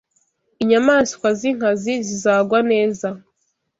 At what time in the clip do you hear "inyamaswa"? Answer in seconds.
0.61-1.27